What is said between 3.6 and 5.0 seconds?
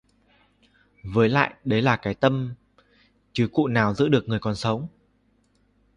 nào giữ được người còn sống